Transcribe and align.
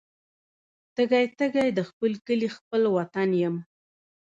تږي، 0.95 1.23
تږي 1.37 1.67
د 1.77 1.79
خپل 1.89 2.11
کلي 2.27 2.49
خپل 2.57 2.81
وطن 2.97 3.29
یم 3.41 3.55